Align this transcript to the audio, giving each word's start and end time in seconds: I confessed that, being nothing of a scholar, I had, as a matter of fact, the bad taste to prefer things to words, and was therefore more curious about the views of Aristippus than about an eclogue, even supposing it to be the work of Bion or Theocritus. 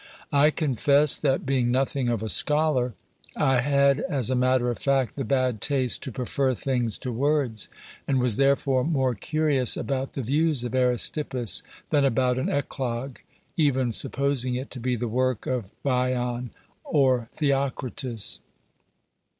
I 0.33 0.49
confessed 0.49 1.21
that, 1.21 1.45
being 1.45 1.69
nothing 1.69 2.09
of 2.09 2.23
a 2.23 2.27
scholar, 2.29 2.95
I 3.35 3.59
had, 3.61 3.99
as 3.99 4.31
a 4.31 4.35
matter 4.35 4.71
of 4.71 4.79
fact, 4.79 5.15
the 5.15 5.23
bad 5.23 5.61
taste 5.61 6.01
to 6.01 6.11
prefer 6.11 6.55
things 6.55 6.97
to 7.05 7.11
words, 7.11 7.69
and 8.07 8.19
was 8.19 8.37
therefore 8.37 8.83
more 8.83 9.13
curious 9.13 9.77
about 9.77 10.13
the 10.13 10.23
views 10.23 10.63
of 10.63 10.73
Aristippus 10.73 11.61
than 11.91 12.03
about 12.03 12.39
an 12.39 12.49
eclogue, 12.49 13.17
even 13.57 13.91
supposing 13.91 14.55
it 14.55 14.71
to 14.71 14.79
be 14.79 14.95
the 14.95 15.07
work 15.07 15.45
of 15.45 15.71
Bion 15.83 16.49
or 16.83 17.29
Theocritus. 17.35 18.39